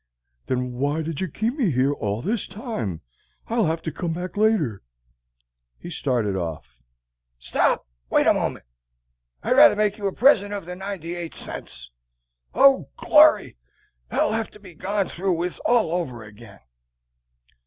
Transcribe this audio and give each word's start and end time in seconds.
"Then 0.47 0.71
why 0.71 1.03
did 1.03 1.21
you 1.21 1.27
keep 1.27 1.53
me 1.53 1.69
here 1.69 1.93
all 1.93 2.23
this 2.23 2.47
time? 2.47 3.01
I'll 3.49 3.67
have 3.67 3.83
to 3.83 3.91
come 3.91 4.13
back 4.13 4.35
later." 4.35 4.81
He 5.77 5.91
started 5.91 6.35
off. 6.35 6.79
"Stop! 7.37 7.87
Wait 8.09 8.25
a 8.25 8.33
moment! 8.33 8.65
I'd 9.43 9.55
rather 9.55 9.75
make 9.75 9.99
you 9.99 10.07
a 10.07 10.11
present 10.11 10.55
of 10.55 10.65
the 10.65 10.75
ninety 10.75 11.13
eight 11.13 11.35
cents. 11.35 11.91
Oh, 12.55 12.89
glory! 12.97 13.57
that'll 14.09 14.31
have 14.33 14.49
to 14.53 14.59
be 14.59 14.73
gone 14.73 15.07
through 15.07 15.33
with 15.33 15.59
all 15.67 15.91
over 15.91 16.23
again!" 16.23 16.61